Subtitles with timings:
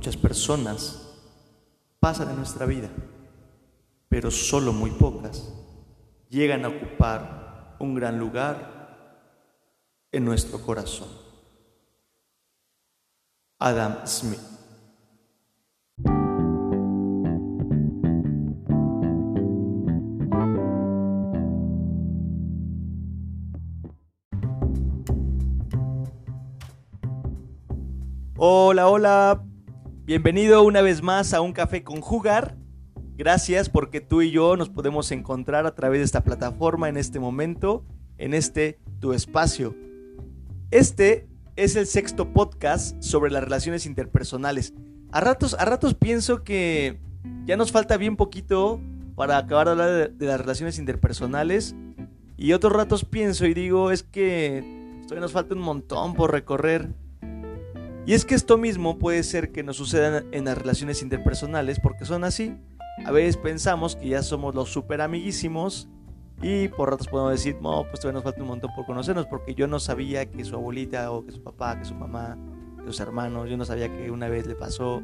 [0.00, 1.12] Muchas personas
[1.98, 2.88] pasan en nuestra vida,
[4.08, 5.52] pero solo muy pocas
[6.30, 9.28] llegan a ocupar un gran lugar
[10.10, 11.08] en nuestro corazón.
[13.58, 14.40] Adam Smith
[28.38, 29.49] Hola, hola.
[30.10, 32.56] Bienvenido una vez más a un café con jugar.
[33.16, 37.20] Gracias porque tú y yo nos podemos encontrar a través de esta plataforma en este
[37.20, 37.84] momento,
[38.18, 39.76] en este tu espacio.
[40.72, 44.74] Este es el sexto podcast sobre las relaciones interpersonales.
[45.12, 46.98] A ratos, a ratos pienso que
[47.44, 48.80] ya nos falta bien poquito
[49.14, 51.76] para acabar de hablar de, de las relaciones interpersonales.
[52.36, 56.88] Y otros ratos pienso y digo, es que todavía nos falta un montón por recorrer.
[58.06, 62.04] Y es que esto mismo puede ser que nos suceda en las relaciones interpersonales porque
[62.04, 62.56] son así.
[63.04, 65.88] A veces pensamos que ya somos los super amiguísimos
[66.42, 69.54] y por ratos podemos decir, no, pues todavía nos falta un montón por conocernos porque
[69.54, 72.38] yo no sabía que su abuelita o que su papá, que su mamá,
[72.78, 75.02] que sus hermanos, yo no sabía que una vez le pasó.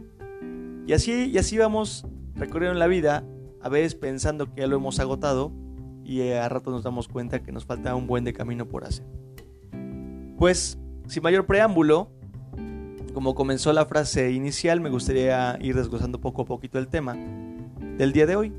[0.86, 3.25] Y así, y así vamos recorriendo la vida,
[3.60, 5.53] a veces pensando que ya lo hemos agotado
[6.05, 9.06] y a ratos nos damos cuenta que nos falta un buen de camino por hacer.
[10.38, 12.10] Pues, sin mayor preámbulo,
[13.17, 17.17] como comenzó la frase inicial, me gustaría ir desglosando poco a poquito el tema
[17.97, 18.53] del día de hoy.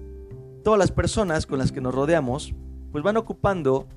[0.63, 2.55] Todas las personas con las que nos rodeamos,
[2.91, 3.88] pues van ocupando,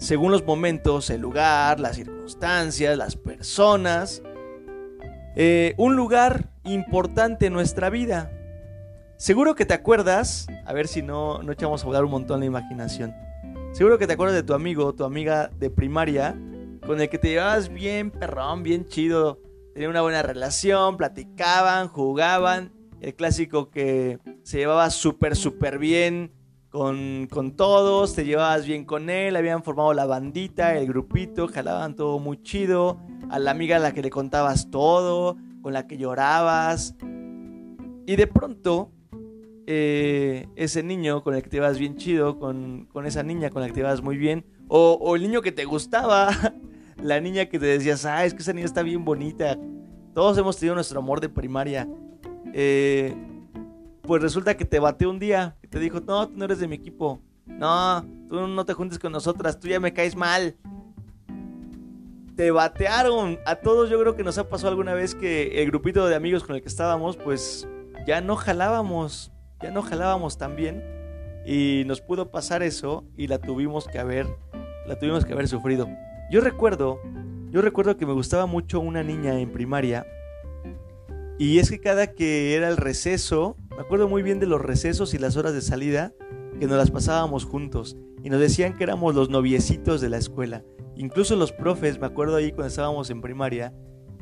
[0.00, 4.20] según los momentos, el lugar, las circunstancias, las personas,
[5.36, 8.32] eh, un lugar importante en nuestra vida.
[9.16, 12.46] Seguro que te acuerdas, a ver si no, no echamos a volar un montón la
[12.46, 13.14] imaginación.
[13.70, 16.36] Seguro que te acuerdas de tu amigo tu amiga de primaria
[16.84, 19.38] con el que te llevabas bien perrón, bien chido
[19.80, 22.70] tenían una buena relación, platicaban, jugaban.
[23.00, 26.32] El clásico que se llevaba súper, súper bien
[26.68, 31.96] con, con, todos, te llevabas bien con él, habían formado la bandita, el grupito, jalaban
[31.96, 33.00] todo muy chido.
[33.30, 36.94] A la amiga a la que le contabas todo, con la que llorabas.
[38.06, 38.92] Y de pronto,
[39.66, 43.62] eh, ese niño con el que te ibas bien chido, con, con, esa niña con
[43.62, 46.28] la que te ibas muy bien, o, o el niño que te gustaba,
[47.02, 49.58] la niña que te decías, ah, es que esa niña está bien bonita.
[50.20, 51.88] Todos hemos tenido nuestro amor de primaria.
[52.52, 53.16] Eh,
[54.02, 56.68] pues resulta que te bateó un día y te dijo, no, tú no eres de
[56.68, 57.22] mi equipo.
[57.46, 60.56] No, tú no te juntes con nosotras, tú ya me caes mal.
[62.36, 63.38] Te batearon.
[63.46, 66.44] A todos yo creo que nos ha pasado alguna vez que el grupito de amigos
[66.44, 67.66] con el que estábamos, pues
[68.06, 69.32] ya no jalábamos,
[69.62, 70.84] ya no jalábamos tan bien.
[71.46, 74.26] Y nos pudo pasar eso y la tuvimos que haber,
[74.86, 75.88] la tuvimos que haber sufrido.
[76.30, 77.00] Yo recuerdo,
[77.50, 80.06] yo recuerdo que me gustaba mucho una niña en primaria.
[81.38, 85.14] Y es que cada que era el receso, me acuerdo muy bien de los recesos
[85.14, 86.12] y las horas de salida,
[86.58, 87.96] que nos las pasábamos juntos.
[88.22, 90.62] Y nos decían que éramos los noviecitos de la escuela.
[90.96, 93.72] Incluso los profes, me acuerdo ahí cuando estábamos en primaria,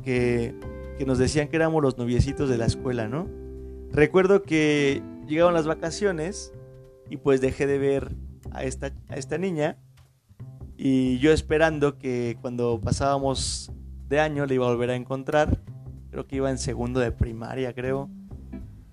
[0.05, 0.55] que,
[0.97, 3.29] que nos decían que éramos los noviecitos de la escuela, ¿no?
[3.91, 6.53] Recuerdo que llegaron las vacaciones
[7.11, 8.15] y pues dejé de ver
[8.53, 9.79] a esta, a esta niña
[10.79, 13.73] y yo esperando que cuando pasábamos
[14.09, 15.61] de año le iba a volver a encontrar.
[16.11, 18.09] Creo que iba en segundo de primaria, creo.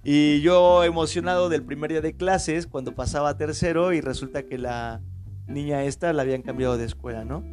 [0.03, 5.01] Y yo emocionado del primer día de clases, cuando pasaba tercero y resulta que la
[5.47, 7.43] niña esta la habían cambiado de escuela, ¿no?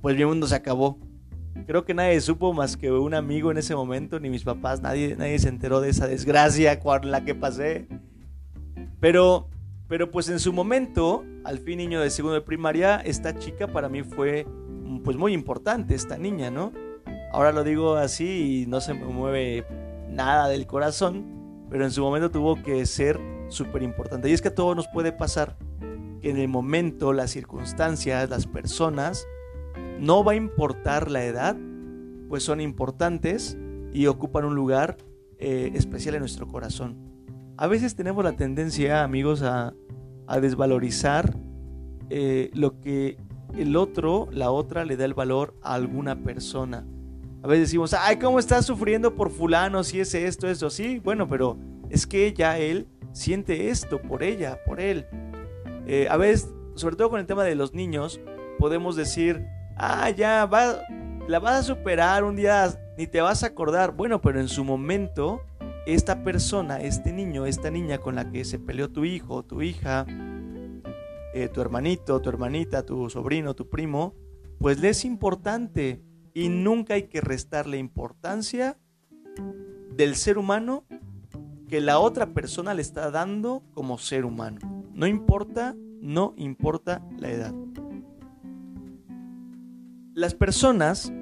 [0.00, 0.98] Pues mi mundo se acabó.
[1.66, 5.16] Creo que nadie supo más que un amigo en ese momento, ni mis papás, nadie,
[5.16, 7.88] nadie se enteró de esa desgracia con la que pasé.
[9.00, 9.48] Pero
[9.88, 13.88] pero pues en su momento, al fin niño de segundo de primaria, esta chica para
[13.88, 14.46] mí fue
[15.04, 16.72] pues muy importante, esta niña, ¿no?
[17.32, 19.66] Ahora lo digo así y no se me mueve
[20.08, 24.30] nada del corazón, pero en su momento tuvo que ser súper importante.
[24.30, 25.56] Y es que a todos nos puede pasar
[26.22, 29.26] que en el momento, las circunstancias, las personas,
[29.98, 31.56] no va a importar la edad,
[32.28, 33.58] pues son importantes
[33.92, 34.96] y ocupan un lugar
[35.38, 36.96] eh, especial en nuestro corazón.
[37.56, 39.74] A veces tenemos la tendencia, amigos, a,
[40.40, 41.36] desvalorizar
[42.10, 43.18] eh, lo que
[43.56, 46.84] el otro, la otra, le da el valor a alguna persona.
[47.42, 49.84] A veces decimos, ay, ¿cómo estás sufriendo por fulano?
[49.84, 51.58] Si es esto, eso, sí, bueno, pero
[51.90, 55.06] es que ya él siente esto por ella, por él.
[55.86, 58.20] Eh, a veces, sobre todo con el tema de los niños,
[58.58, 59.46] podemos decir,
[59.76, 60.80] ah, ya, va,
[61.28, 63.92] la vas a superar un día, ni te vas a acordar.
[63.92, 65.42] Bueno, pero en su momento
[65.86, 70.06] esta persona, este niño, esta niña con la que se peleó tu hijo, tu hija,
[71.34, 74.14] eh, tu hermanito, tu hermanita, tu sobrino, tu primo,
[74.58, 76.02] pues le es importante
[76.32, 78.78] y nunca hay que restarle importancia
[79.94, 80.84] del ser humano
[81.68, 84.60] que la otra persona le está dando como ser humano.
[84.94, 87.54] No importa, no importa la edad.
[90.14, 91.12] Las personas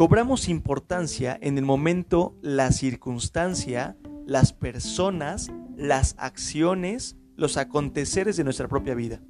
[0.00, 8.66] cobramos importancia en el momento, la circunstancia, las personas, las acciones, los aconteceres de nuestra
[8.66, 9.20] propia vida.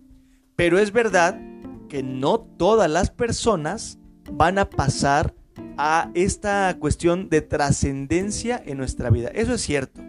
[0.55, 1.41] Pero es verdad
[1.89, 3.99] que no todas las personas
[4.33, 5.35] van a pasar
[5.77, 9.33] a esta cuestión de trascendencia en nuestra vida.
[9.35, 10.01] Eso es cierto.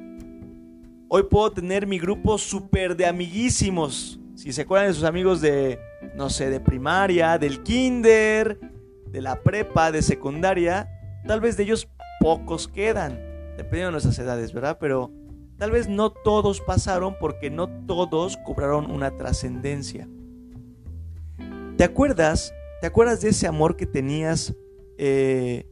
[1.08, 4.20] Hoy puedo tener mi grupo súper de amiguísimos.
[4.36, 5.80] Si se acuerdan de sus amigos de,
[6.16, 8.60] no sé, de primaria, del kinder,
[9.12, 10.90] de la prepa, de secundaria,
[11.28, 13.20] tal vez de ellos pocos quedan,
[13.58, 14.78] dependiendo de nuestras edades, ¿verdad?
[14.80, 15.12] Pero
[15.58, 20.08] tal vez no todos pasaron porque no todos cobraron una trascendencia.
[21.78, 22.54] ¿Te acuerdas?
[22.80, 24.56] ¿Te acuerdas de ese amor que tenías
[24.98, 25.68] eh,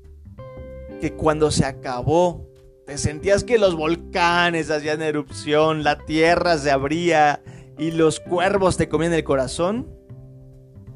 [0.99, 2.47] que cuando se acabó,
[2.85, 7.41] te sentías que los volcanes hacían erupción, la tierra se abría
[7.77, 9.87] y los cuervos te comían el corazón?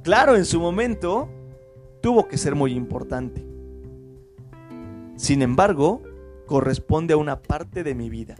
[0.03, 1.29] Claro, en su momento
[2.03, 3.47] tuvo que ser muy importante.
[5.15, 6.03] Sin embargo,
[6.45, 8.35] corresponde a una parte de mi vida.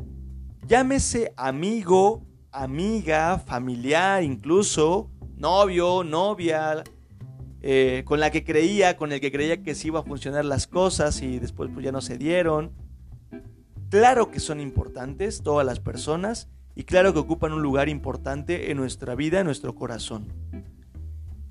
[0.68, 6.84] Llámese amigo, amiga, familiar, incluso novio, novia,
[7.62, 10.68] eh, con la que creía, con el que creía que sí iba a funcionar las
[10.68, 12.74] cosas y después pues ya no se dieron.
[13.90, 18.78] Claro que son importantes todas las personas y claro que ocupan un lugar importante en
[18.78, 20.34] nuestra vida, en nuestro corazón.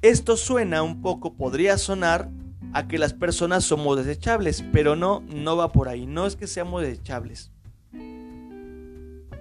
[0.02, 2.28] Esto suena un poco, podría sonar
[2.72, 6.48] a que las personas somos desechables, pero no, no va por ahí, no es que
[6.48, 7.52] seamos desechables.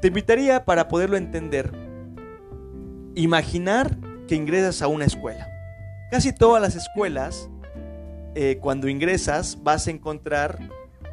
[0.01, 1.71] Te invitaría para poderlo entender,
[3.15, 3.97] imaginar
[4.27, 5.47] que ingresas a una escuela.
[6.11, 7.49] Casi todas las escuelas,
[8.35, 10.59] eh, cuando ingresas, vas a encontrar,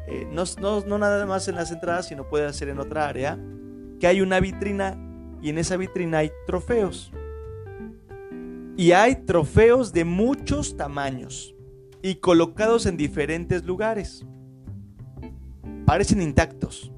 [0.07, 3.39] eh, no, no, nada más en las entradas, sino puede ser en otra área,
[3.99, 4.95] que hay una vitrina
[5.41, 7.11] y en esa vitrina hay trofeos.
[8.79, 11.53] Y hay trofeos de muchos tamaños
[12.01, 14.25] y colocados en diferentes lugares.
[15.85, 16.89] Parecen intactos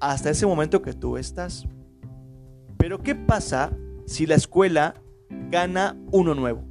[0.00, 1.68] hasta ese momento que tú estás.
[2.78, 3.70] Pero ¿qué pasa
[4.06, 4.94] si la escuela
[5.50, 6.64] gana uno nuevo?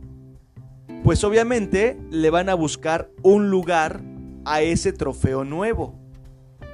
[1.04, 4.02] pues obviamente le van a buscar un lugar
[4.46, 6.00] a ese trofeo nuevo.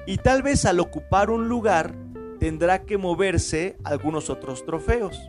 [0.07, 1.93] Y tal vez al ocupar un lugar
[2.39, 5.19] tendrá que moverse algunos otros trofeos.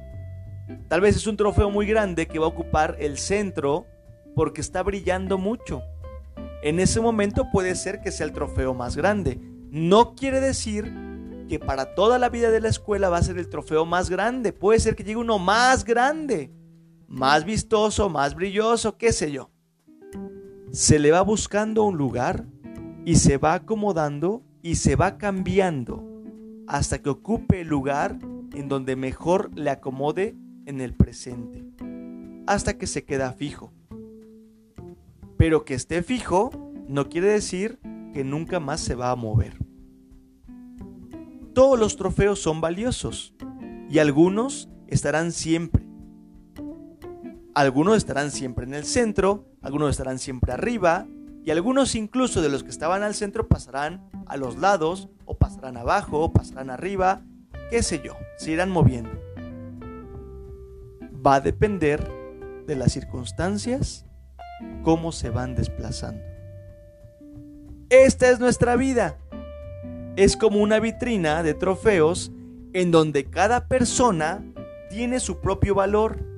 [0.88, 3.86] Tal vez es un trofeo muy grande que va a ocupar el centro
[4.34, 5.82] porque está brillando mucho.
[6.62, 9.40] En ese momento puede ser que sea el trofeo más grande.
[9.70, 10.92] No quiere decir
[11.48, 14.52] que para toda la vida de la escuela va a ser el trofeo más grande.
[14.52, 16.52] Puede ser que llegue uno más grande
[17.12, 19.50] más vistoso, más brilloso, qué sé yo.
[20.70, 22.46] Se le va buscando un lugar
[23.04, 26.02] y se va acomodando y se va cambiando
[26.66, 28.18] hasta que ocupe el lugar
[28.54, 30.36] en donde mejor le acomode
[30.67, 31.64] en el presente,
[32.47, 33.73] hasta que se queda fijo.
[35.37, 36.50] Pero que esté fijo
[36.88, 37.79] no quiere decir
[38.12, 39.56] que nunca más se va a mover.
[41.55, 43.35] Todos los trofeos son valiosos
[43.91, 45.82] y algunos estarán siempre
[47.55, 51.06] algunos estarán siempre en el centro, algunos estarán siempre arriba,
[51.44, 55.76] y algunos incluso de los que estaban al centro pasarán a los lados, o pasarán
[55.76, 57.23] abajo, o pasarán arriba,
[57.69, 59.22] qué sé yo, se irán moviendo.
[61.25, 62.11] Va a depender
[62.67, 64.07] de las circunstancias,
[64.83, 66.23] cómo se van desplazando.
[67.91, 69.19] Esta es nuestra vida.
[70.17, 72.33] Es como una vitrina de trofeos
[72.73, 74.45] en donde cada persona
[74.91, 76.33] tiene su propio valor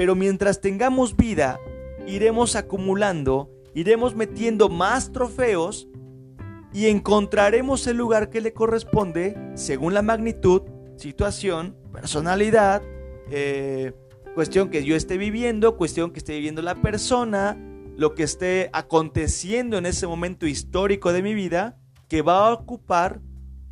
[0.00, 1.60] pero mientras tengamos vida,
[2.06, 5.88] iremos acumulando, iremos metiendo más trofeos
[6.72, 10.62] y encontraremos el lugar que le corresponde según la magnitud,
[10.96, 12.80] situación, personalidad,
[13.30, 13.92] eh,
[14.34, 17.58] cuestión que yo esté viviendo, cuestión que esté viviendo la persona,
[17.96, 23.20] lo que esté aconteciendo en ese momento histórico de mi vida, que va a ocupar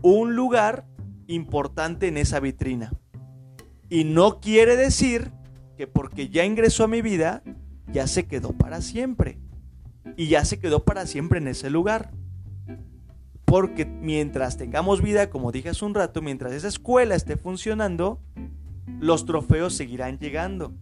[0.02, 0.86] un lugar
[1.26, 2.92] importante en esa vitrina.
[3.88, 5.32] Y no quiere decir
[5.76, 7.42] que porque ya ingresó a mi vida,
[7.92, 9.38] ya se quedó para siempre.
[10.16, 12.10] Y ya se quedó para siempre en ese lugar.
[13.44, 18.20] Porque mientras tengamos vida, como dije hace un rato, mientras esa escuela esté funcionando,
[19.00, 20.72] los trofeos seguirán llegando.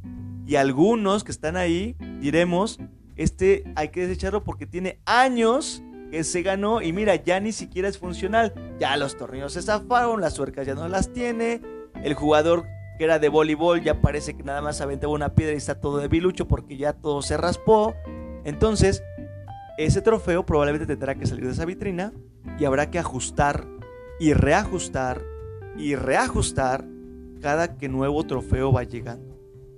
[0.46, 2.78] Y algunos que están ahí, diremos,
[3.16, 7.88] este hay que desecharlo porque tiene años que se ganó y mira, ya ni siquiera
[7.88, 8.54] es funcional.
[8.78, 11.60] Ya los tornillos se zafaron, las suercas ya no las tiene,
[12.02, 12.64] el jugador
[12.98, 15.98] que era de voleibol, ya parece que nada más aventaba una piedra y está todo
[15.98, 17.94] de bilucho porque ya todo se raspó.
[18.44, 19.02] Entonces,
[19.76, 22.12] ese trofeo probablemente tendrá que salir de esa vitrina
[22.58, 23.66] y habrá que ajustar
[24.18, 25.22] y reajustar
[25.76, 26.84] y reajustar
[27.40, 29.36] cada que nuevo trofeo va llegando.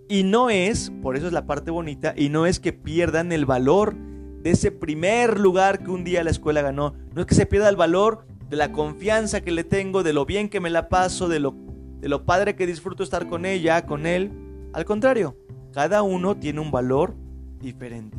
[0.09, 3.45] Y no es, por eso es la parte bonita, y no es que pierdan el
[3.45, 3.95] valor
[4.43, 6.95] de ese primer lugar que un día la escuela ganó.
[7.15, 10.25] No es que se pierda el valor de la confianza que le tengo, de lo
[10.25, 11.55] bien que me la paso, de lo,
[12.01, 14.33] de lo padre que disfruto estar con ella, con él.
[14.73, 15.37] Al contrario,
[15.73, 17.15] cada uno tiene un valor
[17.61, 18.17] diferente.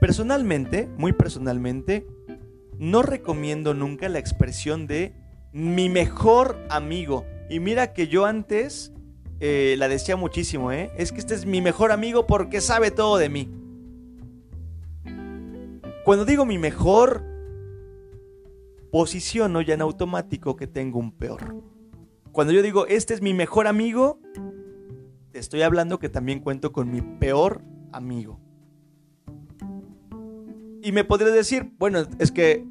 [0.00, 2.06] Personalmente, muy personalmente,
[2.78, 5.14] no recomiendo nunca la expresión de
[5.52, 7.24] mi mejor amigo.
[7.48, 8.92] Y mira que yo antes
[9.40, 10.90] eh, la decía muchísimo, ¿eh?
[10.96, 13.48] Es que este es mi mejor amigo porque sabe todo de mí.
[16.04, 17.24] Cuando digo mi mejor,
[18.90, 21.62] posiciono ya en automático que tengo un peor.
[22.32, 24.20] Cuando yo digo, este es mi mejor amigo,
[25.32, 27.62] te estoy hablando que también cuento con mi peor
[27.92, 28.40] amigo.
[30.82, 32.64] Y me podrías decir, bueno, es que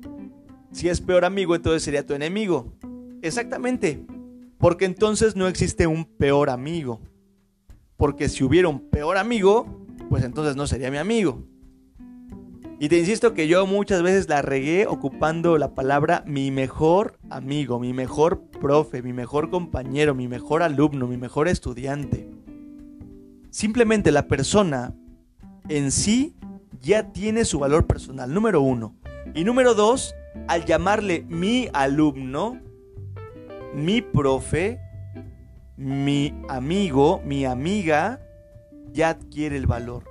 [0.72, 2.74] si es peor amigo, entonces sería tu enemigo.
[3.22, 4.05] Exactamente,
[4.58, 7.02] porque entonces no existe un peor amigo.
[7.98, 11.44] Porque si hubiera un peor amigo, pues entonces no sería mi amigo.
[12.78, 17.80] Y te insisto que yo muchas veces la regué ocupando la palabra mi mejor amigo,
[17.80, 22.30] mi mejor profe, mi mejor compañero, mi mejor alumno, mi mejor estudiante.
[23.50, 24.94] Simplemente la persona
[25.70, 26.36] en sí
[26.82, 28.94] ya tiene su valor personal, número uno.
[29.34, 30.14] Y número dos,
[30.50, 32.60] al llamarle mi alumno,
[33.75, 34.79] mi profe,
[35.77, 38.22] mi amigo, mi amiga,
[38.91, 40.03] ya adquiere el valor.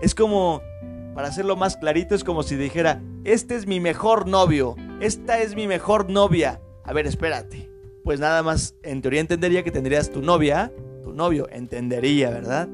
[0.00, 0.60] Es como,
[1.14, 5.54] para hacerlo más clarito, es como si dijera, este es mi mejor novio, esta es
[5.54, 6.60] mi mejor novia.
[6.84, 7.70] A ver, espérate.
[8.02, 10.72] Pues nada más, en teoría entendería que tendrías tu novia,
[11.04, 12.68] tu novio, entendería, ¿verdad?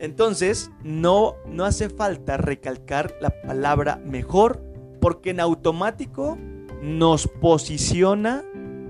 [0.00, 4.64] Entonces, no, no hace falta recalcar la palabra mejor,
[5.00, 6.36] porque en automático
[6.82, 8.42] nos posiciona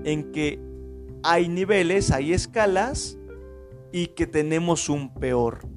[0.03, 0.59] en que
[1.23, 3.17] hay niveles, hay escalas
[3.91, 5.67] y que tenemos un peor.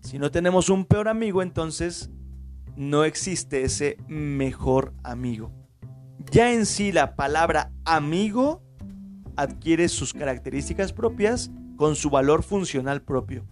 [0.00, 2.10] Si no tenemos un peor amigo, entonces
[2.76, 5.52] no existe ese mejor amigo.
[6.30, 8.62] Ya en sí la palabra amigo
[9.36, 13.46] adquiere sus características propias con su valor funcional propio.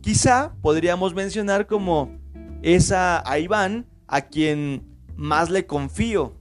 [0.00, 2.18] Quizá podríamos mencionar como
[2.62, 4.84] esa a Iván a quien
[5.16, 6.38] más le confío,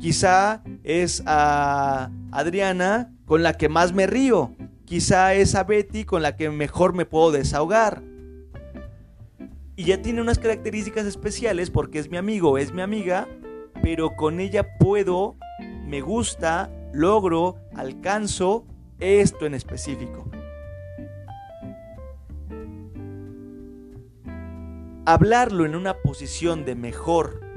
[0.00, 4.54] Quizá es a Adriana con la que más me río.
[4.84, 8.02] Quizá es a Betty con la que mejor me puedo desahogar.
[9.76, 13.28] Y ya tiene unas características especiales porque es mi amigo, es mi amiga,
[13.82, 15.36] pero con ella puedo,
[15.84, 18.66] me gusta, logro, alcanzo
[18.98, 20.28] esto en específico.
[25.04, 27.47] Hablarlo en una posición de mejor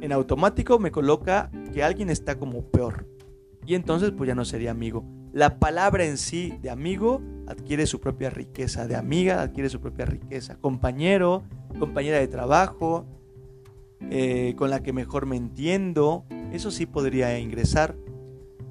[0.00, 3.06] en automático me coloca que alguien está como peor.
[3.66, 5.04] Y entonces pues ya no sería amigo.
[5.32, 10.06] La palabra en sí de amigo adquiere su propia riqueza, de amiga adquiere su propia
[10.06, 11.44] riqueza, compañero,
[11.78, 13.06] compañera de trabajo,
[14.10, 17.96] eh, con la que mejor me entiendo, eso sí podría ingresar.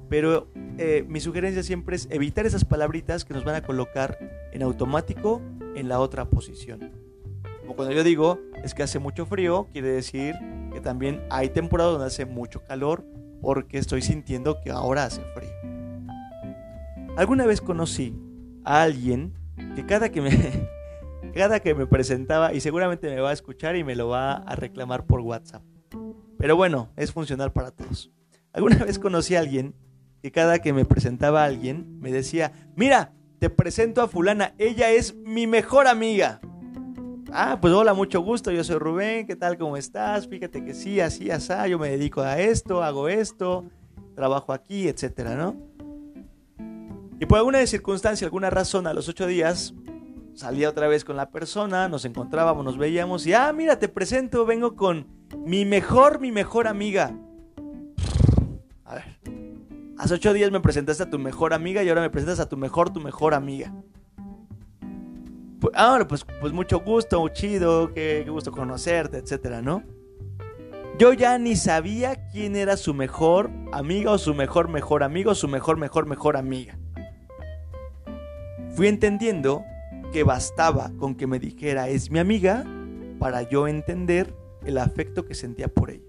[0.08, 4.18] Pero eh, mi sugerencia siempre es evitar esas palabritas que nos van a colocar
[4.52, 5.40] en automático
[5.76, 6.90] en la otra posición.
[7.60, 10.34] Como cuando yo digo es que hace mucho frío, quiere decir
[10.70, 13.04] que también hay temporadas donde hace mucho calor
[13.40, 15.50] porque estoy sintiendo que ahora hace frío.
[17.16, 18.16] Alguna vez conocí
[18.64, 19.34] a alguien
[19.74, 20.30] que cada que me
[21.34, 24.56] cada que me presentaba y seguramente me va a escuchar y me lo va a
[24.56, 25.62] reclamar por WhatsApp.
[26.38, 28.10] Pero bueno, es funcional para todos.
[28.52, 29.74] Alguna vez conocí a alguien
[30.22, 34.90] que cada que me presentaba a alguien me decía, "Mira, te presento a fulana, ella
[34.90, 36.40] es mi mejor amiga."
[37.32, 39.56] Ah, pues hola, mucho gusto, yo soy Rubén, ¿qué tal?
[39.56, 40.26] ¿Cómo estás?
[40.26, 43.64] Fíjate que sí, así, así, yo me dedico a esto, hago esto,
[44.16, 45.54] trabajo aquí, etcétera, ¿no?
[47.20, 49.74] Y por alguna circunstancia, alguna razón, a los ocho días
[50.34, 54.44] salía otra vez con la persona, nos encontrábamos, nos veíamos y, ah, mira, te presento,
[54.44, 55.06] vengo con
[55.38, 57.14] mi mejor, mi mejor amiga.
[58.84, 59.20] A ver,
[59.98, 62.56] hace ocho días me presentaste a tu mejor amiga y ahora me presentas a tu
[62.56, 63.72] mejor, tu mejor amiga.
[65.74, 69.82] Ah, pues, pues mucho gusto, chido, qué, qué gusto conocerte, etcétera, ¿no?
[70.98, 75.48] Yo ya ni sabía quién era su mejor amiga o su mejor mejor amigo, su
[75.48, 76.78] mejor mejor mejor amiga.
[78.74, 79.64] Fui entendiendo
[80.12, 82.64] que bastaba con que me dijera es mi amiga
[83.18, 86.04] para yo entender el afecto que sentía por ella.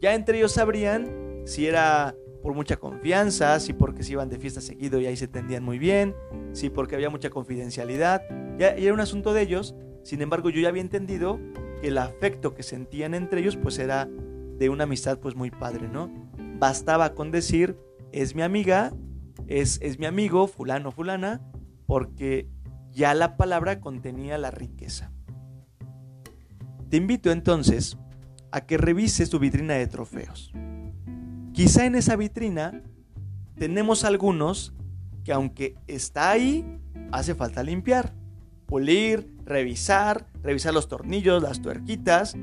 [0.00, 2.14] Ya entre ellos sabrían si era
[2.48, 5.78] por mucha confianza, si porque se iban de fiesta seguido y ahí se entendían muy
[5.78, 6.14] bien,
[6.54, 8.22] si porque había mucha confidencialidad,
[8.58, 11.38] ya, era un asunto de ellos, sin embargo yo ya había entendido
[11.82, 14.08] que el afecto que sentían entre ellos pues era
[14.56, 16.10] de una amistad pues muy padre, ¿no?
[16.58, 17.76] Bastaba con decir,
[18.12, 18.94] es mi amiga,
[19.46, 21.42] es, es mi amigo, fulano, fulana,
[21.84, 22.48] porque
[22.92, 25.12] ya la palabra contenía la riqueza.
[26.88, 27.98] Te invito entonces
[28.52, 30.50] a que revises tu vitrina de trofeos.
[31.58, 32.84] Quizá en esa vitrina
[33.56, 34.72] tenemos algunos
[35.24, 36.64] que aunque está ahí,
[37.10, 38.14] hace falta limpiar,
[38.66, 42.36] pulir, revisar, revisar los tornillos, las tuerquitas.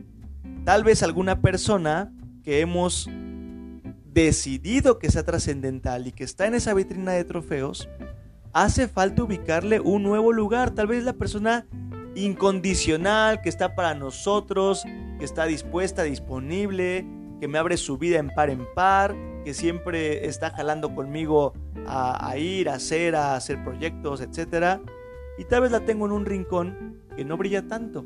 [0.65, 2.11] Tal vez alguna persona
[2.43, 3.09] que hemos
[4.11, 7.87] decidido que sea trascendental y que está en esa vitrina de trofeos,
[8.51, 10.71] hace falta ubicarle un nuevo lugar.
[10.71, 11.65] Tal vez la persona
[12.15, 14.83] incondicional que está para nosotros,
[15.19, 17.07] que está dispuesta, disponible,
[17.39, 21.53] que me abre su vida en par en par, que siempre está jalando conmigo
[21.87, 24.81] a, ir, a hacer, a hacer proyectos, etc.
[25.37, 28.05] Y tal vez la tengo en un rincón que no brilla tanto.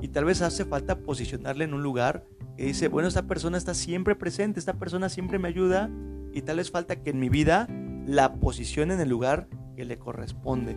[0.00, 2.24] Y tal vez hace falta posicionarle en un lugar
[2.56, 5.90] que dice, bueno, esta persona está siempre presente, esta persona siempre me ayuda
[6.32, 7.68] y tal vez falta que en mi vida
[8.06, 10.76] la posicione en el lugar que le corresponde.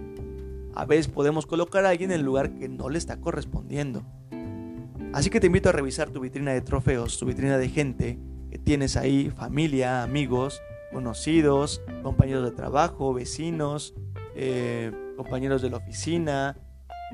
[0.75, 4.03] A veces podemos colocar a alguien en el lugar que no le está correspondiendo.
[5.13, 8.17] Así que te invito a revisar tu vitrina de trofeos, tu vitrina de gente
[8.49, 10.59] que tienes ahí, familia, amigos,
[10.91, 13.93] conocidos, compañeros de trabajo, vecinos,
[14.35, 16.57] eh, compañeros de la oficina,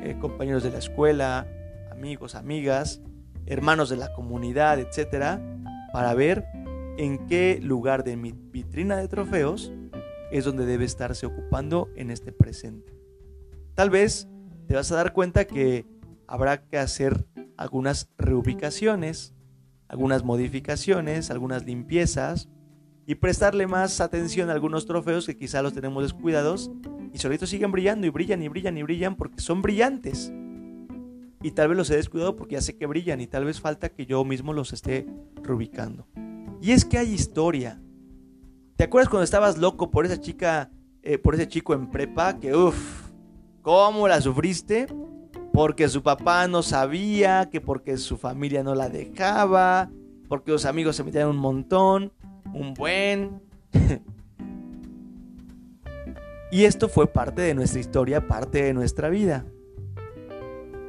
[0.01, 1.45] eh, compañeros de la escuela,
[1.91, 3.01] amigos, amigas,
[3.45, 5.41] hermanos de la comunidad, etcétera,
[5.91, 6.45] para ver
[6.97, 9.73] en qué lugar de mi vitrina de trofeos
[10.31, 12.93] es donde debe estarse ocupando en este presente.
[13.75, 14.29] Tal vez
[14.67, 15.85] te vas a dar cuenta que
[16.27, 17.25] habrá que hacer
[17.59, 19.35] algunas reubicaciones,
[19.89, 22.47] algunas modificaciones, algunas limpiezas
[23.05, 26.71] y prestarle más atención a algunos trofeos que quizá los tenemos descuidados
[27.13, 30.31] y solitos siguen brillando y brillan y brillan y brillan porque son brillantes.
[31.41, 33.89] Y tal vez los he descuidado porque ya sé que brillan y tal vez falta
[33.89, 35.05] que yo mismo los esté
[35.43, 36.07] reubicando.
[36.61, 37.81] Y es que hay historia,
[38.79, 40.71] ¿Te acuerdas cuando estabas loco por esa chica,
[41.03, 42.39] eh, por ese chico en prepa?
[42.39, 43.11] Que uff,
[43.61, 44.87] ¿cómo la sufriste?
[45.59, 49.91] Porque su papá no sabía, que porque su familia no la dejaba,
[50.29, 52.13] porque los amigos se metían un montón,
[52.53, 53.41] un buen.
[56.53, 59.45] y esto fue parte de nuestra historia, parte de nuestra vida.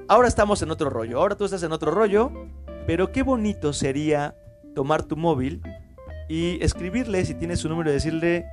[0.06, 2.30] Ahora estamos en otro rollo, ahora tú estás en otro rollo,
[2.86, 4.36] pero qué bonito sería
[4.76, 5.62] tomar tu móvil
[6.28, 8.46] y escribirle si tienes su número y decirle,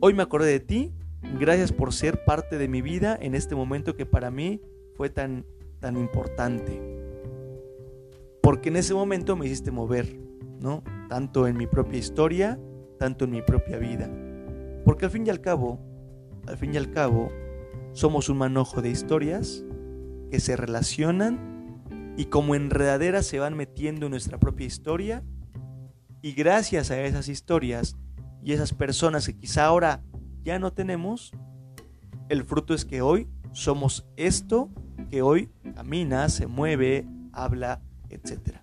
[0.00, 0.94] hoy me acordé de ti,
[1.38, 4.60] gracias por ser parte de mi vida en este momento que para mí
[4.96, 5.44] fue tan,
[5.80, 6.80] tan importante.
[8.42, 10.16] Porque en ese momento me hiciste mover,
[10.60, 10.82] ¿no?
[11.08, 12.58] Tanto en mi propia historia,
[12.98, 14.10] tanto en mi propia vida.
[14.84, 15.80] Porque al fin y al cabo,
[16.46, 17.30] al fin y al cabo,
[17.92, 19.64] somos un manojo de historias
[20.30, 21.52] que se relacionan
[22.16, 25.22] y como enredaderas se van metiendo en nuestra propia historia
[26.20, 27.96] y gracias a esas historias
[28.42, 30.02] y esas personas que quizá ahora
[30.42, 31.32] ya no tenemos,
[32.28, 34.70] el fruto es que hoy somos esto
[35.10, 38.56] que hoy camina, se mueve, habla, etc.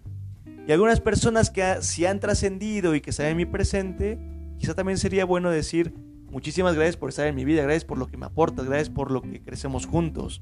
[0.68, 4.20] Y algunas personas que si han trascendido y que están en mi presente,
[4.58, 5.94] quizá también sería bueno decir
[6.32, 9.12] muchísimas gracias por estar en mi vida, gracias por lo que me aportas, gracias por
[9.12, 10.42] lo que crecemos juntos.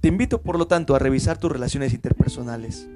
[0.00, 2.88] Te invito por lo tanto a revisar tus relaciones interpersonales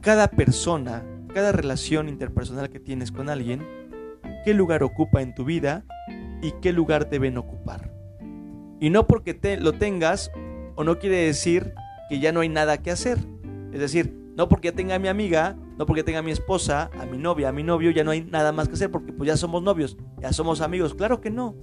[0.00, 3.66] cada persona, cada relación interpersonal que tienes con alguien,
[4.44, 5.84] qué lugar ocupa en tu vida
[6.42, 7.92] y qué lugar deben ocupar.
[8.80, 10.30] Y no porque te, lo tengas
[10.74, 11.74] o no quiere decir
[12.08, 13.18] que ya no hay nada que hacer.
[13.72, 17.06] Es decir, no porque tenga a mi amiga, no porque tenga a mi esposa, a
[17.06, 19.36] mi novia, a mi novio, ya no hay nada más que hacer porque pues ya
[19.36, 20.94] somos novios, ya somos amigos.
[20.94, 21.56] Claro que no.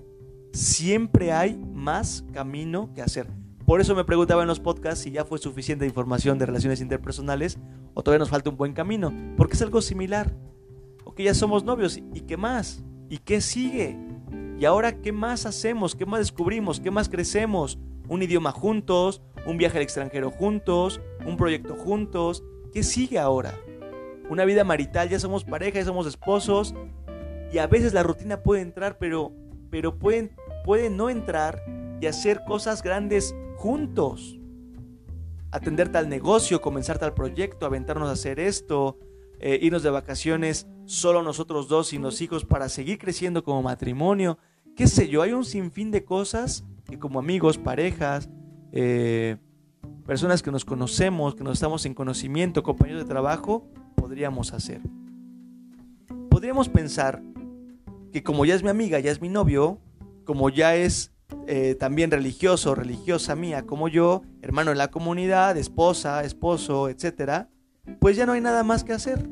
[0.53, 3.27] Siempre hay más camino que hacer.
[3.67, 7.59] Por eso me preguntaba en los podcasts si ya fue suficiente información de relaciones interpersonales
[7.93, 10.33] o todavía nos falta un buen camino, porque es algo similar.
[11.03, 12.81] Ok, ya somos novios, ¿y qué más?
[13.09, 13.99] ¿Y qué sigue?
[14.57, 15.95] ¿Y ahora qué más hacemos?
[15.95, 16.79] ¿Qué más descubrimos?
[16.79, 17.77] ¿Qué más crecemos?
[18.07, 19.21] ¿Un idioma juntos?
[19.45, 21.01] ¿Un viaje al extranjero juntos?
[21.25, 22.45] ¿Un proyecto juntos?
[22.71, 23.53] ¿Qué sigue ahora?
[24.29, 26.73] Una vida marital, ya somos pareja, ya somos esposos,
[27.51, 29.33] y a veces la rutina puede entrar, pero,
[29.69, 31.61] pero puede, puede no entrar
[31.99, 34.39] y hacer cosas grandes juntos.
[35.51, 38.97] Atender tal negocio, comenzar tal proyecto, aventarnos a hacer esto,
[39.39, 44.37] eh, irnos de vacaciones solo nosotros dos y los hijos para seguir creciendo como matrimonio.
[44.75, 48.29] Qué sé yo, hay un sinfín de cosas que como amigos, parejas,
[48.71, 49.37] eh,
[50.05, 54.81] personas que nos conocemos, que nos estamos en conocimiento, compañeros de trabajo, podríamos hacer.
[56.29, 57.21] Podríamos pensar
[58.13, 59.81] que como ya es mi amiga, ya es mi novio,
[60.23, 61.11] como ya es
[61.47, 67.49] eh, también religioso religiosa mía como yo, hermano en la comunidad, esposa, esposo, etcétera,
[67.99, 69.29] pues ya no hay nada más que hacer.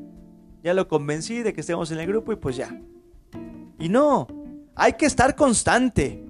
[0.64, 2.82] Ya lo convencí de que estemos en el grupo y pues ya.
[3.80, 4.28] Y no,
[4.76, 6.24] hay que estar constante.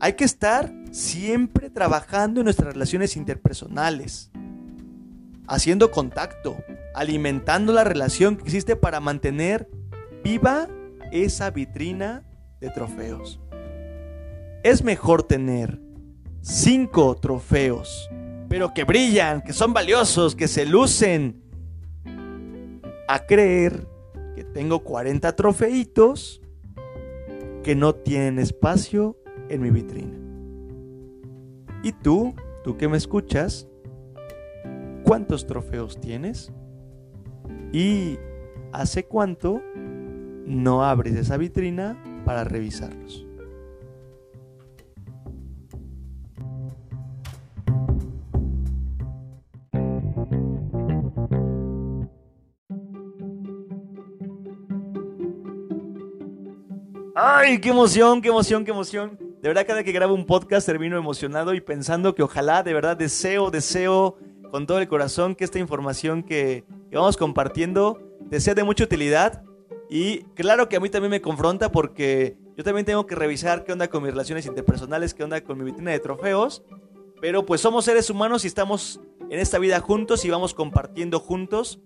[0.00, 4.30] Hay que estar siempre trabajando en nuestras relaciones interpersonales,
[5.46, 6.56] haciendo contacto,
[6.94, 9.68] alimentando la relación que existe para mantener
[10.24, 10.68] viva
[11.12, 12.24] esa vitrina
[12.60, 13.40] de trofeos.
[14.66, 15.80] Es mejor tener
[16.40, 18.10] cinco trofeos,
[18.48, 21.40] pero que brillan, que son valiosos, que se lucen,
[23.06, 23.86] a creer
[24.34, 26.42] que tengo 40 trofeitos
[27.62, 29.16] que no tienen espacio
[29.48, 30.18] en mi vitrina.
[31.84, 33.68] ¿Y tú, tú que me escuchas,
[35.04, 36.52] cuántos trofeos tienes?
[37.72, 38.18] ¿Y
[38.72, 39.62] hace cuánto
[40.44, 43.25] no abres esa vitrina para revisarlos?
[57.18, 59.18] ¡Ay, qué emoción, qué emoción, qué emoción!
[59.40, 62.94] De verdad, cada que grabo un podcast termino emocionado y pensando que ojalá, de verdad,
[62.94, 64.18] deseo, deseo
[64.50, 67.98] con todo el corazón que esta información que, vamos compartiendo
[68.32, 69.42] sea de mucha utilidad.
[69.88, 73.72] Y claro que a mí también me confronta porque yo también tengo que revisar qué
[73.72, 76.64] onda con mis relaciones interpersonales, qué onda con mi vitrina de trofeos.
[77.22, 79.00] Pero pues somos seres humanos y estamos
[79.30, 81.80] en esta vida juntos y vamos compartiendo juntos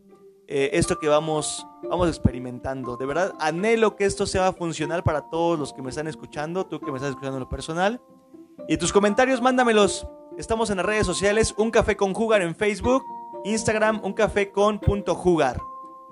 [0.52, 2.96] eh, esto que vamos, vamos experimentando.
[2.96, 6.81] De verdad, anhelo que esto sea funcional para todos los que me están escuchando, tú
[6.81, 8.00] que me estás escuchando en lo personal.
[8.68, 10.07] Y tus comentarios, mándamelos.
[10.38, 13.05] Estamos en las redes sociales, Un Café con Jugar en Facebook,
[13.44, 15.61] Instagram, Un Café con punto Jugar.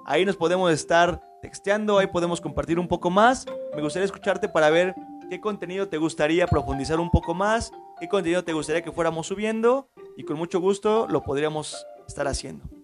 [0.05, 3.47] Ahí nos podemos estar texteando, ahí podemos compartir un poco más.
[3.77, 4.97] Me gustaría escucharte para ver
[5.31, 9.89] qué contenido te gustaría profundizar un poco más, qué contenido te gustaría que fuéramos subiendo
[10.17, 12.78] y con mucho gusto lo podríamos estar haciendo.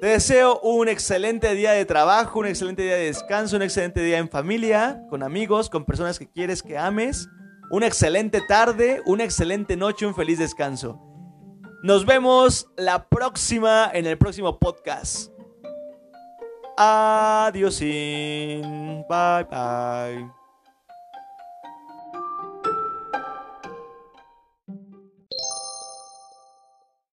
[0.00, 4.16] Te deseo un excelente día de trabajo, un excelente día de descanso, un excelente día
[4.16, 7.28] en familia, con amigos, con personas que quieres que ames.
[7.70, 10.98] Una excelente tarde, una excelente noche, un feliz descanso.
[11.82, 15.30] Nos vemos la próxima en el próximo podcast.
[16.78, 17.78] Adiós.
[17.80, 20.39] Bye bye.